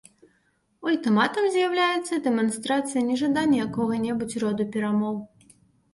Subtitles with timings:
[0.91, 5.15] Ультыматум з'яўляецца дэманстрацыяй нежадання якога-небудзь роду перамоў.